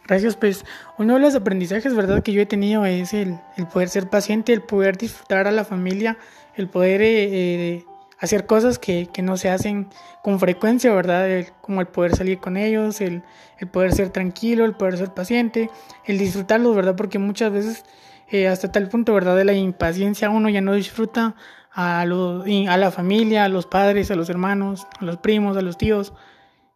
Gracias, 0.08 0.36
pues 0.36 0.66
uno 0.98 1.14
de 1.14 1.20
los 1.20 1.36
aprendizajes, 1.36 1.94
¿verdad?, 1.94 2.24
que 2.24 2.32
yo 2.32 2.42
he 2.42 2.48
tenido 2.48 2.88
es 2.88 3.14
el, 3.14 3.40
poder 3.72 3.88
ser 3.88 4.10
paciente, 4.10 4.52
el 4.52 4.64
poder 4.64 4.98
disfrutar 4.98 5.46
a 5.46 5.52
la 5.52 5.64
familia, 5.64 6.18
el 6.56 6.68
poder 6.68 7.04
eh, 7.04 7.76
eh, 7.76 7.86
hacer 8.18 8.48
cosas 8.48 8.80
que, 8.80 9.08
no 9.22 9.38
se 9.38 9.52
hacen 9.52 9.90
con 10.24 10.40
frecuencia, 10.40 10.92
¿verdad? 10.92 11.46
como 11.62 11.82
el 11.82 11.88
poder 11.88 12.16
salir 12.16 12.40
con 12.40 12.58
ellos, 12.58 13.02
el, 13.02 13.22
el 13.60 13.68
poder 13.68 13.94
ser 13.94 14.10
tranquilo, 14.10 14.66
el 14.66 14.74
poder 14.74 14.98
ser 14.98 15.14
paciente, 15.14 15.70
el 16.04 16.18
disfrutarlos, 16.18 16.76
¿verdad? 16.76 16.96
Porque 16.96 17.20
muchas 17.20 17.52
veces 17.52 17.84
eh, 18.30 18.48
hasta 18.48 18.72
tal 18.72 18.90
punto, 18.90 19.14
¿verdad? 19.14 19.38
De 19.38 19.46
la 19.46 19.54
impaciencia 19.54 20.32
uno 20.32 20.50
ya 20.50 20.62
no 20.62 20.74
disfruta 20.74 21.36
a, 21.76 22.02
a 22.02 22.78
la 22.78 22.92
familia, 22.92 23.44
a 23.44 23.50
los 23.50 23.66
padres, 23.66 24.10
a 24.10 24.16
los 24.16 24.30
hermanos, 24.30 24.88
a 25.00 25.06
los 25.06 25.18
primos, 25.18 25.58
a 25.58 25.62
los 25.62 25.78
tíos, 25.78 26.14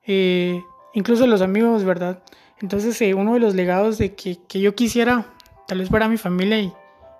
eh, 0.05 0.61
incluso 0.93 1.23
a 1.23 1.27
los 1.27 1.41
amigos, 1.41 1.85
¿verdad? 1.85 2.21
Entonces, 2.61 3.01
eh, 3.01 3.13
uno 3.13 3.33
de 3.35 3.39
los 3.39 3.55
legados 3.55 3.97
de 3.97 4.13
que, 4.13 4.39
que, 4.45 4.59
yo 4.59 4.75
quisiera, 4.75 5.25
tal 5.67 5.79
vez 5.79 5.89
para 5.89 6.09
mi 6.09 6.17
familia 6.17 6.59
y, 6.59 6.73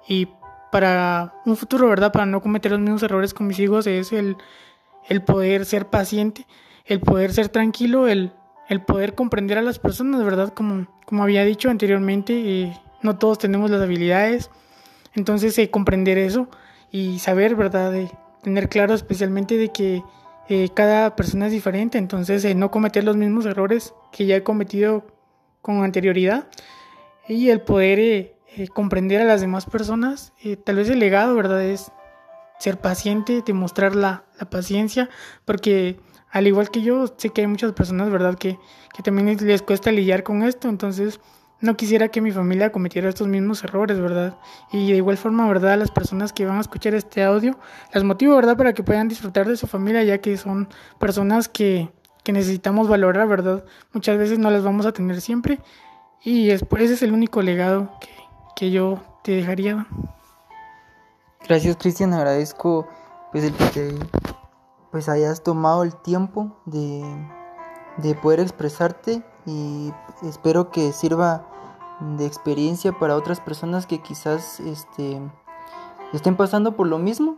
y, 0.09 0.27
para 0.71 1.33
un 1.45 1.55
futuro, 1.55 1.87
¿verdad? 1.87 2.11
Para 2.11 2.25
no 2.25 2.41
cometer 2.41 2.71
los 2.71 2.81
mismos 2.81 3.01
errores 3.01 3.33
con 3.33 3.47
mis 3.47 3.57
hijos, 3.59 3.87
es 3.87 4.11
el, 4.11 4.35
el 5.07 5.23
poder 5.23 5.65
ser 5.65 5.87
paciente, 5.87 6.45
el 6.85 6.99
poder 6.99 7.31
ser 7.31 7.47
tranquilo, 7.47 8.07
el, 8.07 8.33
el 8.67 8.81
poder 8.81 9.15
comprender 9.15 9.57
a 9.57 9.61
las 9.61 9.79
personas, 9.79 10.23
¿verdad? 10.23 10.53
Como, 10.53 10.85
como 11.05 11.23
había 11.23 11.45
dicho 11.45 11.69
anteriormente, 11.69 12.77
no 13.01 13.17
todos 13.17 13.39
tenemos 13.39 13.71
las 13.71 13.81
habilidades. 13.81 14.51
Entonces, 15.15 15.57
eh, 15.57 15.71
comprender 15.71 16.17
eso 16.17 16.49
y 16.91 17.19
saber, 17.19 17.55
¿verdad? 17.55 17.91
De 17.91 18.09
tener 18.43 18.69
claro 18.69 18.93
especialmente 18.93 19.57
de 19.57 19.69
que 19.69 20.03
eh, 20.47 20.69
cada 20.73 21.15
persona 21.15 21.47
es 21.47 21.51
diferente, 21.51 21.97
entonces 21.97 22.43
eh, 22.45 22.55
no 22.55 22.71
cometer 22.71 23.03
los 23.03 23.15
mismos 23.15 23.45
errores 23.45 23.93
que 24.11 24.25
ya 24.25 24.35
he 24.35 24.43
cometido 24.43 25.05
con 25.61 25.83
anterioridad 25.83 26.47
y 27.27 27.49
el 27.49 27.61
poder 27.61 28.35
comprender 28.73 29.21
a 29.21 29.25
las 29.25 29.41
demás 29.41 29.65
personas, 29.65 30.33
tal 30.63 30.77
vez 30.77 30.89
el 30.89 30.99
legado, 30.99 31.35
¿verdad? 31.35 31.63
Es 31.63 31.91
ser 32.59 32.79
paciente, 32.79 33.41
demostrar 33.45 33.95
la, 33.95 34.25
la, 34.39 34.49
paciencia, 34.49 35.09
porque 35.45 35.99
al 36.29 36.45
igual 36.45 36.69
que 36.69 36.81
yo, 36.81 37.07
sé 37.17 37.29
que 37.29 37.41
hay 37.41 37.47
muchas 37.47 37.71
personas, 37.71 38.09
¿verdad? 38.09 38.35
Que, 38.35 38.59
que 38.93 39.01
también 39.01 39.37
les 39.39 39.61
cuesta 39.61 39.91
lidiar 39.91 40.23
con 40.23 40.43
esto, 40.43 40.67
entonces 40.67 41.19
no 41.61 41.75
quisiera 41.75 42.07
que 42.07 42.21
mi 42.21 42.31
familia 42.31 42.71
cometiera 42.71 43.09
estos 43.09 43.27
mismos 43.27 43.63
errores, 43.63 43.99
¿verdad? 43.99 44.37
Y 44.71 44.91
de 44.91 44.97
igual 44.97 45.17
forma, 45.17 45.47
¿verdad? 45.47 45.77
Las 45.77 45.91
personas 45.91 46.31
que 46.31 46.45
van 46.45 46.57
a 46.57 46.61
escuchar 46.61 46.93
este 46.93 47.23
audio, 47.23 47.57
las 47.93 48.03
motivo, 48.03 48.35
¿verdad? 48.35 48.55
Para 48.55 48.73
que 48.73 48.83
puedan 48.83 49.07
disfrutar 49.07 49.47
de 49.47 49.57
su 49.57 49.67
familia, 49.67 50.03
ya 50.03 50.19
que 50.19 50.37
son 50.37 50.69
personas 50.99 51.49
que, 51.49 51.91
que 52.23 52.31
necesitamos 52.31 52.87
valorar, 52.87 53.27
¿verdad? 53.27 53.65
Muchas 53.93 54.17
veces 54.17 54.39
no 54.39 54.49
las 54.51 54.63
vamos 54.63 54.85
a 54.85 54.93
tener 54.93 55.19
siempre. 55.21 55.59
Y 56.23 56.49
ese 56.49 56.65
es 56.93 57.01
el 57.01 57.13
único 57.13 57.41
legado 57.41 57.91
que, 57.99 58.09
que 58.55 58.71
yo 58.71 58.99
te 59.23 59.33
dejaría. 59.33 59.85
Gracias, 61.47 61.77
Cristian. 61.77 62.13
Agradezco 62.13 62.87
pues 63.31 63.43
el 63.43 63.53
que 63.53 63.95
pues 64.91 65.07
hayas 65.07 65.43
tomado 65.43 65.83
el 65.83 65.95
tiempo 65.95 66.61
de, 66.65 67.03
de 67.97 68.15
poder 68.15 68.39
expresarte 68.39 69.23
y 69.45 69.91
espero 70.23 70.69
que 70.69 70.91
sirva 70.91 71.45
de 71.99 72.25
experiencia 72.25 72.97
para 72.97 73.15
otras 73.15 73.39
personas 73.39 73.85
que 73.85 74.01
quizás 74.01 74.59
este, 74.59 75.21
estén 76.13 76.35
pasando 76.35 76.75
por 76.75 76.87
lo 76.87 76.97
mismo. 76.97 77.37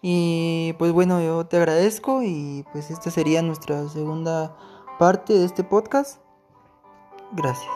Y 0.00 0.74
pues 0.78 0.92
bueno, 0.92 1.20
yo 1.20 1.46
te 1.46 1.56
agradezco 1.56 2.22
y 2.22 2.64
pues 2.72 2.90
esta 2.90 3.10
sería 3.10 3.42
nuestra 3.42 3.88
segunda 3.88 4.56
parte 4.98 5.32
de 5.34 5.44
este 5.44 5.64
podcast. 5.64 6.20
Gracias. 7.32 7.70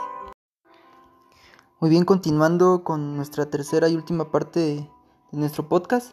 Muy 1.79 1.91
bien, 1.91 2.05
continuando 2.05 2.83
con 2.83 3.17
nuestra 3.17 3.51
tercera 3.51 3.89
y 3.89 3.97
última 3.97 4.31
parte 4.31 4.61
de, 4.61 4.91
nuestro 5.33 5.69
podcast. 5.69 6.13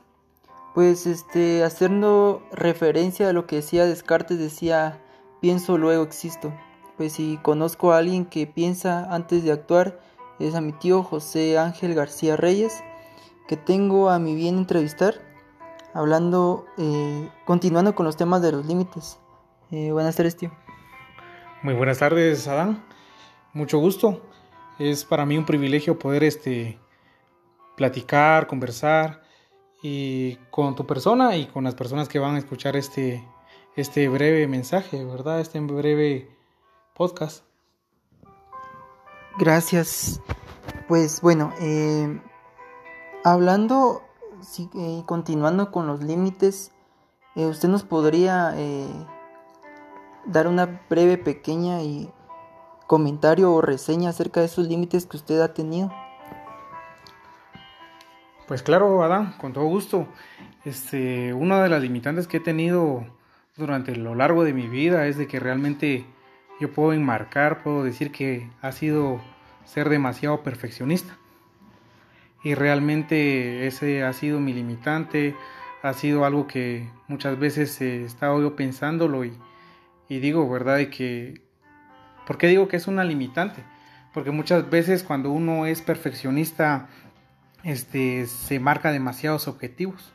Pues 0.75 1.05
este, 1.05 1.63
haciendo 1.63 2.41
referencia 2.51 3.29
a 3.29 3.33
lo 3.33 3.45
que 3.47 3.57
decía 3.57 3.85
Descartes, 3.85 4.39
decía, 4.39 5.01
pienso, 5.39 5.77
luego 5.77 6.03
existo 6.03 6.51
pues 6.97 7.13
si 7.13 7.37
conozco 7.41 7.91
a 7.91 7.97
alguien 7.97 8.25
que 8.25 8.47
piensa 8.47 9.13
antes 9.13 9.43
de 9.43 9.51
actuar, 9.51 9.99
es 10.39 10.55
a 10.55 10.61
mi 10.61 10.73
tío 10.73 11.03
José 11.03 11.57
Ángel 11.57 11.95
García 11.95 12.35
Reyes, 12.35 12.83
que 13.47 13.57
tengo 13.57 14.09
a 14.09 14.19
mi 14.19 14.35
bien 14.35 14.57
entrevistar, 14.57 15.15
hablando, 15.93 16.65
eh, 16.77 17.29
continuando 17.45 17.95
con 17.95 18.05
los 18.05 18.17
temas 18.17 18.41
de 18.41 18.51
los 18.51 18.65
límites. 18.65 19.19
Eh, 19.71 19.91
buenas 19.91 20.15
tardes, 20.15 20.37
tío. 20.37 20.51
Muy 21.61 21.73
buenas 21.73 21.99
tardes, 21.99 22.47
Adán. 22.47 22.83
Mucho 23.53 23.77
gusto. 23.79 24.21
Es 24.79 25.05
para 25.05 25.25
mí 25.25 25.37
un 25.37 25.45
privilegio 25.45 25.97
poder 25.97 26.23
este, 26.23 26.79
platicar, 27.75 28.47
conversar 28.47 29.23
y 29.81 30.35
con 30.49 30.75
tu 30.75 30.85
persona 30.85 31.35
y 31.35 31.45
con 31.45 31.63
las 31.63 31.75
personas 31.75 32.07
que 32.07 32.19
van 32.19 32.35
a 32.35 32.39
escuchar 32.39 32.75
este, 32.75 33.23
este 33.75 34.07
breve 34.09 34.47
mensaje, 34.47 35.03
¿verdad? 35.03 35.39
Este 35.39 35.59
breve 35.59 36.29
podcast. 36.93 37.43
Gracias. 39.37 40.21
Pues 40.87 41.21
bueno, 41.21 41.53
eh, 41.59 42.21
hablando 43.23 44.03
y 44.57 44.69
eh, 44.77 45.03
continuando 45.05 45.71
con 45.71 45.87
los 45.87 46.03
límites, 46.03 46.71
eh, 47.35 47.45
usted 47.45 47.69
nos 47.69 47.83
podría 47.83 48.53
dar 50.25 50.47
una 50.47 50.81
breve, 50.89 51.17
pequeña 51.17 51.81
y 51.81 52.11
comentario 52.85 53.51
o 53.51 53.61
reseña 53.61 54.09
acerca 54.09 54.41
de 54.41 54.45
esos 54.45 54.67
límites 54.67 55.05
que 55.05 55.17
usted 55.17 55.41
ha 55.41 55.53
tenido. 55.53 55.91
Pues 58.47 58.61
claro, 58.61 59.03
Adán, 59.03 59.35
con 59.39 59.53
todo 59.53 59.65
gusto. 59.65 60.07
Este, 60.65 61.33
una 61.33 61.63
de 61.63 61.69
las 61.69 61.81
limitantes 61.81 62.27
que 62.27 62.37
he 62.37 62.41
tenido 62.41 63.05
durante 63.55 63.95
lo 63.95 64.15
largo 64.15 64.43
de 64.43 64.53
mi 64.53 64.67
vida 64.67 65.07
es 65.07 65.17
de 65.17 65.27
que 65.27 65.39
realmente 65.39 66.05
yo 66.63 66.71
puedo 66.71 66.93
enmarcar, 66.93 67.61
puedo 67.61 67.83
decir 67.83 68.09
que 68.13 68.49
ha 68.61 68.71
sido 68.71 69.19
ser 69.65 69.89
demasiado 69.89 70.43
perfeccionista. 70.43 71.17
Y 72.41 72.55
realmente 72.55 73.67
ese 73.67 74.03
ha 74.03 74.13
sido 74.13 74.39
mi 74.39 74.53
limitante, 74.53 75.35
ha 75.81 75.91
sido 75.91 76.23
algo 76.23 76.47
que 76.47 76.89
muchas 77.09 77.37
veces 77.37 77.81
he 77.81 78.05
estado 78.05 78.41
yo 78.41 78.55
pensándolo 78.55 79.25
y, 79.25 79.37
y 80.07 80.19
digo, 80.19 80.49
¿verdad? 80.49 80.79
Y 80.79 80.85
que, 80.85 81.41
¿Por 82.25 82.37
qué 82.37 82.47
digo 82.47 82.69
que 82.69 82.77
es 82.77 82.87
una 82.87 83.03
limitante? 83.03 83.61
Porque 84.13 84.31
muchas 84.31 84.69
veces 84.69 85.03
cuando 85.03 85.31
uno 85.31 85.65
es 85.65 85.81
perfeccionista, 85.81 86.87
este, 87.63 88.25
se 88.27 88.57
marca 88.61 88.93
demasiados 88.93 89.49
objetivos. 89.49 90.13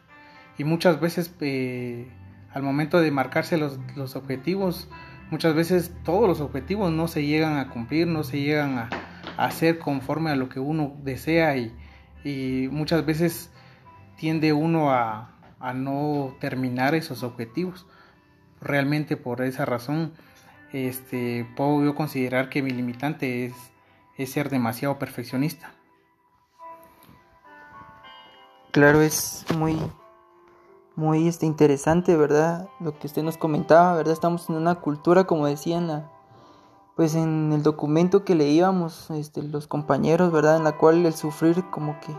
Y 0.56 0.64
muchas 0.64 0.98
veces 0.98 1.30
eh, 1.40 2.08
al 2.54 2.62
momento 2.62 3.00
de 3.02 3.10
marcarse 3.10 3.58
los, 3.58 3.78
los, 3.96 4.16
objetivos, 4.16 4.88
muchas 5.30 5.54
veces 5.54 5.92
todos 6.04 6.28
los 6.28 6.40
objetivos 6.40 6.92
no 6.92 7.08
se 7.08 7.24
llegan 7.24 7.58
a 7.58 7.70
cumplir, 7.70 8.06
no 8.06 8.24
se 8.24 8.40
llegan 8.40 8.78
a, 8.78 8.88
a 9.36 9.44
hacer 9.46 9.78
conforme 9.78 10.30
a 10.30 10.36
lo 10.36 10.48
que 10.48 10.60
uno 10.60 10.96
desea 11.02 11.56
y, 11.56 11.74
y 12.24 12.68
muchas 12.70 13.04
veces 13.04 13.50
tiende 14.16 14.52
uno 14.52 14.90
a, 14.92 15.38
a 15.60 15.72
no 15.72 16.36
terminar 16.40 16.94
esos 16.94 17.22
objetivos. 17.22 17.86
Realmente 18.60 19.16
por 19.16 19.42
esa 19.42 19.64
razón 19.64 20.12
este, 20.72 21.46
puedo 21.56 21.94
considerar 21.94 22.48
que 22.48 22.62
mi 22.62 22.70
limitante 22.70 23.46
es, 23.46 23.54
es 24.16 24.30
ser 24.30 24.50
demasiado 24.50 24.98
perfeccionista. 24.98 25.72
Claro, 28.70 29.00
es 29.00 29.46
muy, 29.56 29.78
muy 30.98 31.28
este, 31.28 31.46
interesante, 31.46 32.16
¿verdad? 32.16 32.68
Lo 32.80 32.98
que 32.98 33.06
usted 33.06 33.22
nos 33.22 33.38
comentaba, 33.38 33.94
¿verdad? 33.94 34.12
Estamos 34.12 34.50
en 34.50 34.56
una 34.56 34.74
cultura, 34.74 35.24
como 35.24 35.46
decían, 35.46 36.10
pues 36.94 37.14
en 37.14 37.52
el 37.52 37.62
documento 37.62 38.24
que 38.24 38.34
leíamos, 38.34 39.10
este, 39.12 39.42
los 39.42 39.66
compañeros, 39.66 40.32
¿verdad? 40.32 40.58
En 40.58 40.64
la 40.64 40.76
cual 40.76 41.06
el 41.06 41.14
sufrir 41.14 41.64
como 41.70 41.98
que, 42.00 42.14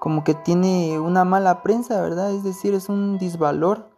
como 0.00 0.24
que 0.24 0.32
tiene 0.32 0.98
una 0.98 1.24
mala 1.24 1.62
prensa, 1.62 2.00
¿verdad? 2.00 2.32
Es 2.32 2.42
decir, 2.42 2.72
es 2.72 2.88
un 2.88 3.18
disvalor 3.18 3.90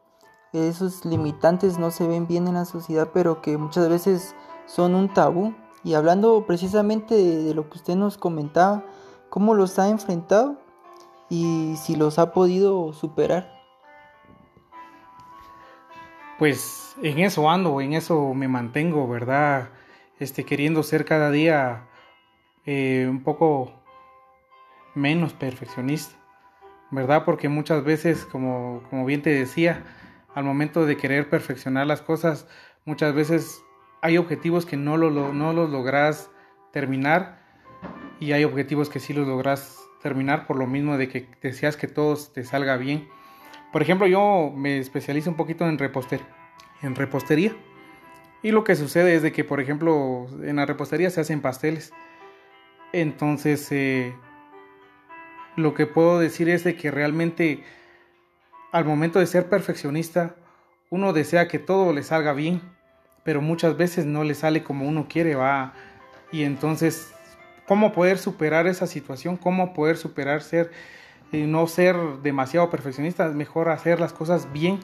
esos 0.53 1.05
limitantes 1.05 1.79
no 1.79 1.91
se 1.91 2.09
ven 2.09 2.27
bien 2.27 2.49
en 2.49 2.55
la 2.55 2.65
sociedad, 2.65 3.11
pero 3.13 3.41
que 3.41 3.57
muchas 3.57 3.89
veces 3.89 4.35
son 4.67 4.95
un 4.95 5.13
tabú. 5.13 5.55
Y 5.85 5.95
hablando 5.95 6.45
precisamente 6.47 7.15
de, 7.15 7.55
lo 7.55 7.71
que 7.71 7.79
usted 7.79 7.95
nos 7.95 8.19
comentaba, 8.19 8.85
cómo 9.31 9.55
los 9.55 9.79
ha 9.79 9.89
enfrentado 9.89 10.57
y 11.29 11.75
si 11.77 11.97
los 11.97 12.19
ha 12.19 12.33
podido 12.33 12.93
superar. 12.93 13.60
Pues 16.41 16.97
en 17.03 17.19
eso 17.19 17.51
ando, 17.51 17.83
en 17.83 17.93
eso 17.93 18.33
me 18.33 18.49
mantengo, 18.49 19.07
¿verdad? 19.07 19.69
Este, 20.19 20.45
queriendo 20.45 20.83
ser 20.83 21.05
cada 21.05 21.31
día 21.31 21.83
eh, 22.65 23.07
un 23.11 23.23
poco 23.23 23.75
menos 24.95 25.35
perfeccionista, 25.35 26.17
¿verdad? 26.91 27.27
Porque 27.27 27.51
muchas 27.51 27.85
veces, 27.85 28.25
como, 28.25 28.83
como 28.89 29.05
bien 29.05 29.21
te 29.21 29.29
decía, 29.29 29.85
al 30.35 30.45
momento 30.45 30.87
de 30.87 30.97
querer 30.97 31.29
perfeccionar 31.29 31.87
las 31.87 32.01
cosas, 32.01 32.49
muchas 32.87 33.13
veces 33.13 33.63
hay 34.01 34.17
objetivos 34.17 34.65
que 34.65 34.79
no, 34.79 34.97
lo, 34.97 35.11
no 35.35 35.53
los 35.53 35.69
logras 35.69 36.31
terminar 36.73 37.39
y 38.19 38.33
hay 38.33 38.45
objetivos 38.45 38.89
que 38.89 38.99
sí 38.99 39.13
los 39.13 39.29
logras 39.29 39.77
terminar 40.03 40.47
por 40.47 40.57
lo 40.57 40.67
mismo 40.67 40.97
de 40.97 41.11
que 41.11 41.29
deseas 41.43 41.77
que 41.77 41.87
todo 41.87 42.17
te 42.17 42.45
salga 42.45 42.79
bien. 42.79 43.11
Por 43.73 43.83
ejemplo, 43.83 44.07
yo 44.07 44.53
me 44.55 44.79
especializo 44.79 45.31
un 45.31 45.37
poquito 45.37 45.69
en 45.69 45.79
repostería, 45.79 46.27
en 46.83 46.95
repostería. 46.95 47.55
Y 48.43 48.53
lo 48.53 48.65
que 48.65 48.75
sucede 48.75 49.15
es 49.15 49.23
de 49.23 49.33
que, 49.33 49.45
por 49.45 49.61
ejemplo, 49.61 50.27
en 50.43 50.57
la 50.57 50.67
repostería 50.67 51.11
se 51.11 51.21
hacen 51.21 51.41
pasteles. 51.41 51.93
Entonces, 52.93 53.71
eh, 53.71 54.15
lo 55.57 55.75
que 55.75 55.87
puedo 55.87 56.19
decir 56.19 56.49
es 56.49 56.65
de 56.65 56.75
que 56.75 56.91
realmente 56.91 57.63
al 58.73 58.85
momento 58.85 59.19
de 59.19 59.27
ser 59.27 59.49
perfeccionista, 59.49 60.37
uno 60.91 61.13
desea 61.13 61.49
que 61.49 61.59
todo 61.59 61.93
le 61.93 62.03
salga 62.03 62.33
bien, 62.33 62.61
pero 63.25 63.41
muchas 63.41 63.77
veces 63.77 64.07
no 64.07 64.25
le 64.25 64.35
sale 64.35 64.63
como 64.63 64.87
uno 64.87 65.07
quiere, 65.09 65.35
va. 65.35 65.75
Y 66.33 66.45
entonces, 66.45 67.13
¿cómo 67.67 67.93
poder 67.93 68.19
superar 68.19 68.67
esa 68.67 68.87
situación? 68.87 69.37
¿Cómo 69.37 69.75
poder 69.75 69.97
superar 69.97 70.43
ser 70.43 70.71
no 71.33 71.67
ser 71.67 71.97
demasiado 72.23 72.71
perfeccionista? 72.71 73.29
Mejor 73.29 73.69
hacer 73.69 74.01
las 74.01 74.13
cosas 74.13 74.53
bien 74.53 74.81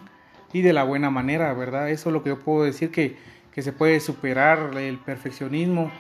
y 0.53 0.63
de 0.63 0.73
la 0.73 0.85
buena 0.85 1.11
manera, 1.11 1.53
¿verdad? 1.53 1.91
Eso 1.91 2.09
es 2.09 2.13
lo 2.13 2.23
que 2.23 2.31
yo 2.31 2.39
puedo 2.39 2.65
decir 2.65 2.91
que, 2.91 3.17
que 3.53 3.63
se 3.63 3.73
puede 3.73 4.01
superar 4.01 4.77
el 4.77 4.99
perfeccionismo 4.99 5.91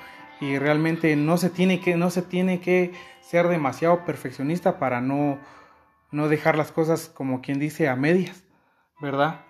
y 0.41 0.59
realmente 0.59 1.17
no 1.17 1.37
se 1.37 1.51
tiene 1.51 1.81
que 1.81 1.97
no 1.97 2.11
se 2.11 2.23
tiene 2.23 2.61
que 2.61 2.93
ser 3.23 3.49
demasiado 3.49 4.05
perfeccionista 4.05 4.79
para 4.79 5.01
no 5.01 5.39
no 6.11 6.29
dejar 6.29 6.57
las 6.57 6.73
cosas 6.73 7.09
como 7.09 7.41
quien 7.41 7.59
dice 7.59 7.89
a 7.89 7.97
medias, 7.97 8.43
¿verdad? 9.01 9.41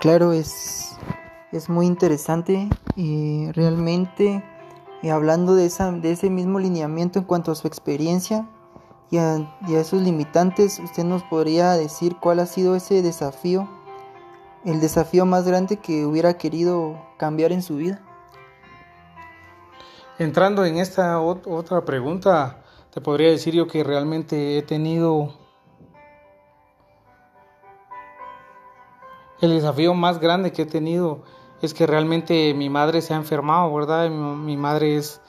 Claro, 0.00 0.32
es, 0.32 0.96
es 1.52 1.68
muy 1.68 1.86
interesante 1.86 2.68
y 2.96 3.52
realmente 3.52 4.42
y 5.02 5.08
hablando 5.08 5.54
de, 5.54 5.66
esa, 5.66 5.92
de 5.92 6.12
ese 6.12 6.30
mismo 6.30 6.58
lineamiento 6.58 7.18
en 7.18 7.24
cuanto 7.24 7.52
a 7.52 7.54
su 7.54 7.66
experiencia 7.66 8.46
y 9.10 9.18
a, 9.18 9.48
esos 9.68 10.02
limitantes, 10.02 10.78
usted 10.78 11.04
nos 11.04 11.22
podría 11.24 11.72
decir 11.72 12.16
cuál 12.20 12.38
ha 12.38 12.46
sido 12.46 12.76
ese 12.76 13.02
desafío, 13.02 13.68
el 14.64 14.80
desafío 14.80 15.26
más 15.26 15.46
grande 15.46 15.78
que 15.78 16.06
hubiera 16.06 16.34
querido 16.34 16.96
cambiar 17.16 17.50
en 17.50 17.62
su 17.62 17.76
vida. 17.76 18.00
Entrando 20.18 20.64
en 20.64 20.76
esta 20.76 21.20
otra 21.20 21.84
pregunta, 21.84 22.62
te 22.92 23.00
podría 23.00 23.30
decir 23.30 23.54
yo 23.54 23.66
que 23.66 23.82
realmente 23.82 24.58
he 24.58 24.62
tenido 24.62 25.34
el 29.40 29.50
desafío 29.50 29.94
más 29.94 30.20
grande 30.20 30.52
que 30.52 30.62
he 30.62 30.66
tenido 30.66 31.24
es 31.62 31.72
que 31.72 31.86
realmente 31.86 32.52
mi 32.54 32.68
madre 32.68 33.00
se 33.00 33.14
ha 33.14 33.16
enfermado, 33.16 33.72
¿verdad? 33.74 34.10
Mi, 34.10 34.56
madre 34.58 34.96
es, 34.96 35.22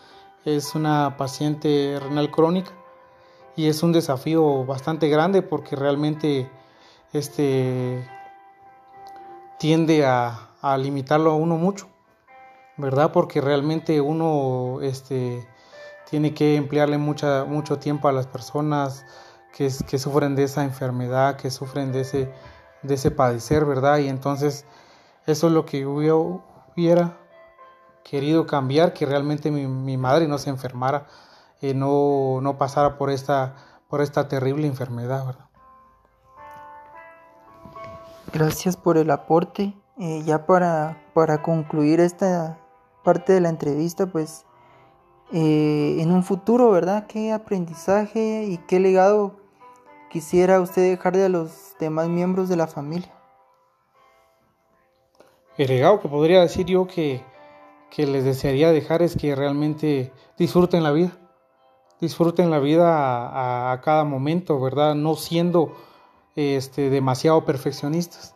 es 0.44 0.76
una 0.76 1.16
paciente 1.18 1.98
renal 2.02 2.30
crónica 2.30 2.74
y 3.56 3.68
es 3.68 3.84
un 3.84 3.92
desafío 3.92 4.66
bastante 4.66 5.10
grande 5.10 5.42
porque 5.42 5.76
realmente 5.76 6.50
este 7.14 8.08
tiende 9.60 10.06
a, 10.06 10.48
limitarlo 10.78 11.32
a 11.32 11.36
uno 11.36 11.58
mucho, 11.58 11.88
¿verdad? 12.78 13.12
Porque 13.12 13.42
realmente 13.42 14.00
uno 14.00 14.80
este 14.82 15.48
tiene 16.10 16.34
que 16.34 16.56
emplearle 16.56 16.98
mucha, 16.98 17.46
mucho 17.46 17.80
tiempo 17.80 18.08
a 18.08 18.12
las 18.12 18.28
personas 18.28 19.06
que, 19.56 19.70
que 19.88 19.98
sufren 19.98 20.36
de 20.36 20.44
esa 20.44 20.64
enfermedad, 20.64 21.36
que 21.38 21.50
sufren 21.52 21.92
de 21.92 22.02
ese, 22.02 22.32
de 22.84 22.94
ese 22.94 23.12
padecer, 23.12 23.66
¿verdad? 23.66 24.00
Y 24.00 24.08
entonces 24.08 24.66
eso 25.26 25.48
es 25.48 25.54
lo 25.54 25.66
que 25.66 25.82
yo 25.82 26.44
hubiera 26.76 27.18
querido 28.04 28.46
cambiar, 28.46 28.94
que 28.94 29.06
realmente 29.06 29.52
mi, 29.52 29.68
mi 29.68 29.98
madre 29.98 30.28
no 30.28 30.38
se 30.38 30.50
enfermara, 30.50 31.08
eh, 31.62 31.74
no, 31.74 32.40
no 32.42 32.58
pasara 32.58 32.98
por 32.98 33.10
esta, 33.10 33.56
por 33.88 34.02
esta 34.02 34.28
terrible 34.28 34.68
enfermedad, 34.68 35.26
¿verdad? 35.26 35.46
Gracias 38.34 38.78
por 38.78 38.98
el 38.98 39.12
aporte. 39.12 39.74
Eh, 40.00 40.24
ya 40.26 40.46
para, 40.46 40.98
para 41.14 41.44
concluir 41.44 42.00
esta 42.00 42.58
parte 43.04 43.34
de 43.34 43.42
la 43.42 43.50
entrevista, 43.50 44.08
pues 44.08 44.46
eh, 45.34 45.98
en 46.00 46.12
un 46.12 46.24
futuro, 46.24 46.72
¿verdad? 46.72 47.06
¿Qué 47.08 47.32
aprendizaje 47.32 48.46
y 48.46 48.58
qué 48.58 48.80
legado 48.80 49.38
quisiera 50.10 50.60
usted 50.60 50.90
dejarle 50.90 51.26
a 51.26 51.30
los 51.30 51.76
demás 51.80 52.10
miembros 52.10 52.50
de 52.50 52.56
la 52.56 52.68
familia? 52.68 53.14
El 55.58 55.68
legado 55.68 56.00
que 56.00 56.10
podría 56.10 56.42
decir 56.42 56.66
yo 56.66 56.88
que, 56.88 57.24
que 57.90 58.08
les 58.08 58.24
desearía 58.24 58.72
dejar 58.72 59.02
es 59.02 59.16
que 59.16 59.36
realmente 59.36 60.12
disfruten 60.38 60.84
la 60.84 60.92
vida, 60.92 61.12
disfruten 62.02 62.50
la 62.50 62.60
vida 62.60 63.72
a, 63.72 63.80
cada 63.82 64.04
momento, 64.04 64.60
¿verdad? 64.60 64.96
No 64.96 65.16
siendo 65.16 65.74
este, 66.36 66.90
demasiado 66.90 67.46
perfeccionistas, 67.46 68.36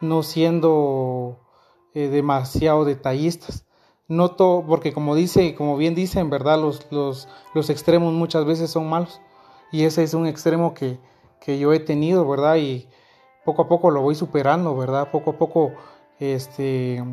no 0.00 0.22
siendo 0.22 1.38
eh, 1.94 2.08
demasiado 2.08 2.84
detallistas 2.84 3.68
no 4.08 4.36
porque 4.36 4.92
como 4.92 5.14
dice, 5.14 5.54
como 5.54 5.76
bien 5.76 5.94
dice, 5.94 6.20
en 6.20 6.30
verdad 6.30 6.58
los, 6.58 6.86
los, 6.90 7.28
los, 7.54 7.68
extremos 7.68 8.12
muchas 8.14 8.46
veces 8.46 8.70
son 8.70 8.88
malos. 8.88 9.20
Y 9.70 9.84
ese 9.84 10.02
es 10.02 10.14
un 10.14 10.26
extremo 10.26 10.72
que, 10.72 10.98
que, 11.40 11.58
yo 11.58 11.74
he 11.74 11.78
tenido, 11.80 12.26
¿verdad? 12.26 12.56
Y 12.56 12.88
poco 13.44 13.62
a 13.62 13.68
poco 13.68 13.90
lo 13.90 14.00
voy 14.00 14.14
superando, 14.14 14.74
¿verdad? 14.74 15.10
Poco 15.10 15.32
a 15.32 15.38
poco 15.38 15.72
este, 16.18 17.04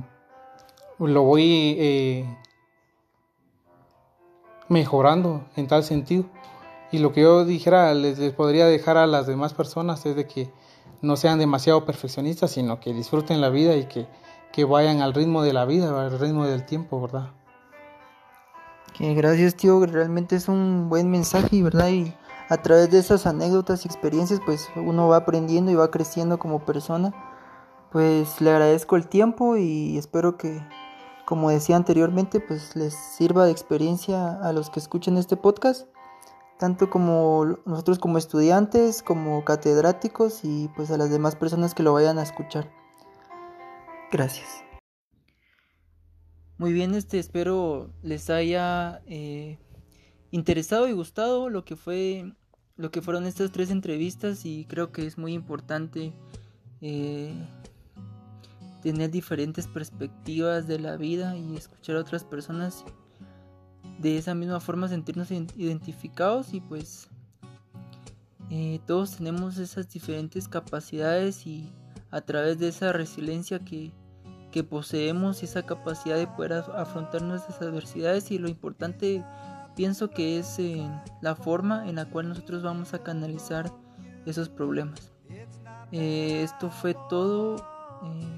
lo 0.97 1.23
voy 1.23 1.75
eh, 1.77 2.37
mejorando 4.69 5.45
en 5.55 5.67
tal 5.67 5.83
sentido. 5.83 6.25
Y 6.91 6.99
lo 6.99 7.11
que 7.11 7.21
yo 7.21 7.45
dijera, 7.45 7.93
les, 7.93 8.19
les 8.19 8.33
podría 8.33 8.65
dejar 8.65 8.97
a 8.97 9.07
las 9.07 9.27
demás 9.27 9.53
personas 9.53 10.05
es 10.05 10.15
de 10.15 10.27
que 10.27 10.51
no 11.01 11.15
sean 11.15 11.39
demasiado 11.39 11.85
perfeccionistas, 11.85 12.51
sino 12.51 12.79
que 12.79 12.93
disfruten 12.93 13.41
la 13.41 13.49
vida 13.49 13.75
y 13.75 13.85
que 13.85 14.07
que 14.55 14.63
vayan 14.63 15.01
al 15.01 15.13
ritmo 15.13 15.43
de 15.43 15.51
la 15.51 15.65
vida, 15.65 15.89
al 16.01 16.17
ritmo 16.17 16.45
del 16.45 16.65
tiempo, 16.65 17.01
¿verdad? 17.01 17.31
Que 18.97 19.13
gracias, 19.13 19.55
tío, 19.55 19.85
realmente 19.85 20.37
es 20.37 20.47
un 20.47 20.87
buen 20.87 21.11
mensaje, 21.11 21.61
¿verdad? 21.61 21.89
Y 21.89 22.13
a 22.47 22.55
través 22.61 22.89
de 22.89 22.99
esas 22.99 23.27
anécdotas 23.27 23.83
y 23.83 23.89
experiencias 23.89 24.39
pues 24.45 24.69
uno 24.77 25.09
va 25.09 25.17
aprendiendo 25.17 25.71
y 25.71 25.75
va 25.75 25.91
creciendo 25.91 26.39
como 26.39 26.63
persona. 26.63 27.13
Pues 27.91 28.39
le 28.39 28.49
agradezco 28.49 28.95
el 28.95 29.09
tiempo 29.09 29.57
y 29.57 29.97
espero 29.97 30.37
que, 30.37 30.61
como 31.25 31.49
decía 31.49 31.75
anteriormente, 31.75 32.39
pues 32.39 32.75
les 32.75 32.93
sirva 32.93 33.45
de 33.45 33.51
experiencia 33.51 34.39
a 34.41 34.53
los 34.53 34.69
que 34.69 34.79
escuchen 34.79 35.17
este 35.17 35.37
podcast, 35.37 35.87
tanto 36.59 36.89
como 36.89 37.57
nosotros 37.65 37.99
como 37.99 38.17
estudiantes, 38.17 39.01
como 39.01 39.43
catedráticos 39.43 40.41
y 40.43 40.69
pues 40.75 40.91
a 40.91 40.97
las 40.97 41.09
demás 41.09 41.35
personas 41.35 41.73
que 41.73 41.83
lo 41.83 41.93
vayan 41.93 42.19
a 42.19 42.23
escuchar. 42.23 42.71
Gracias. 44.11 44.63
Muy 46.57 46.71
bien, 46.71 46.95
este 46.95 47.19
espero 47.19 47.91
les 48.01 48.29
haya 48.29 49.01
eh, 49.07 49.59
interesado 50.31 50.87
y 50.87 50.93
gustado 50.93 51.49
lo 51.49 51.65
que 51.65 51.75
fue 51.75 52.31
lo 52.77 52.91
que 52.91 53.01
fueron 53.01 53.25
estas 53.25 53.51
tres 53.51 53.71
entrevistas 53.71 54.45
y 54.45 54.65
creo 54.65 54.91
que 54.91 55.05
es 55.05 55.17
muy 55.17 55.33
importante 55.33 56.13
eh, 56.81 57.33
tener 58.85 59.09
diferentes 59.09 59.65
perspectivas 59.65 60.67
de 60.67 60.77
la 60.77 60.95
vida 60.95 61.35
y 61.35 61.57
escuchar 61.57 61.95
a 61.95 62.01
otras 62.01 62.23
personas 62.23 62.85
de 63.97 64.19
esa 64.19 64.35
misma 64.35 64.59
forma 64.59 64.87
sentirnos 64.87 65.31
identificados 65.31 66.53
y 66.53 66.61
pues 66.61 67.09
eh, 68.51 68.79
todos 68.85 69.17
tenemos 69.17 69.57
esas 69.57 69.89
diferentes 69.89 70.47
capacidades 70.47 71.47
y 71.47 71.73
a 72.11 72.21
través 72.21 72.59
de 72.59 72.67
esa 72.67 72.93
resiliencia 72.93 73.57
que, 73.57 73.91
que 74.51 74.63
poseemos 74.63 75.41
esa 75.41 75.65
capacidad 75.65 76.17
de 76.17 76.27
poder 76.27 76.53
afrontar 76.53 77.23
nuestras 77.23 77.59
adversidades 77.63 78.29
y 78.29 78.37
lo 78.37 78.47
importante 78.47 79.25
pienso 79.75 80.11
que 80.11 80.37
es 80.37 80.59
eh, 80.59 80.87
la 81.21 81.33
forma 81.33 81.89
en 81.89 81.95
la 81.95 82.05
cual 82.05 82.29
nosotros 82.29 82.61
vamos 82.61 82.93
a 82.93 82.99
canalizar 82.99 83.73
esos 84.27 84.47
problemas. 84.47 85.11
Eh, 85.91 86.43
esto 86.43 86.69
fue 86.69 86.95
todo 87.09 87.55
eh, 88.03 88.34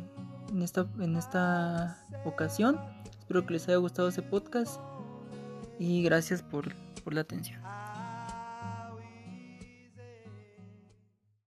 en, 0.49 0.61
esta, 0.61 0.87
en 0.99 1.15
esta 1.15 1.97
ocasión. 2.25 2.79
Espero 3.19 3.45
que 3.45 3.53
les 3.53 3.67
haya 3.67 3.77
gustado 3.77 4.09
ese 4.09 4.21
podcast 4.21 4.79
y 5.79 6.03
gracias 6.03 6.41
por, 6.41 6.75
por 7.03 7.13
la 7.13 7.21
atención. 7.21 7.61